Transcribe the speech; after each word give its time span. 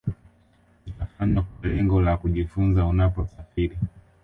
zitafanywa 0.85 1.41
kwa 1.43 1.69
lengo 1.69 2.01
la 2.01 2.17
kujifunza 2.17 2.85
Unaposafiri 2.85 3.77